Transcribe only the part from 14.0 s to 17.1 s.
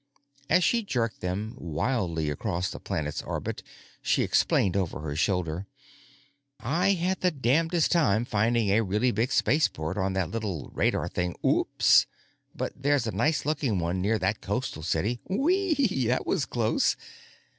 near that coastal city. Whee! That was close!